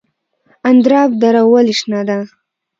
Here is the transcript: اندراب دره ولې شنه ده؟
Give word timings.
اندراب 0.69 1.09
دره 1.21 1.41
ولې 1.51 1.73
شنه 1.79 2.01
ده؟ 2.07 2.17